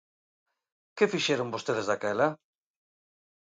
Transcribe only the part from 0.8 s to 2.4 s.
¿Que fixeron vostedes daquela?